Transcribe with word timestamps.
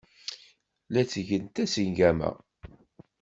La 0.93 1.01
ttgent 1.05 1.53
tasengama. 1.55 2.29